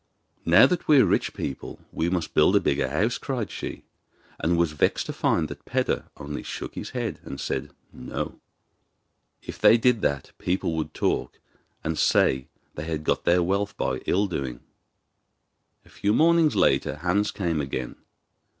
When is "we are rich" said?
0.87-1.31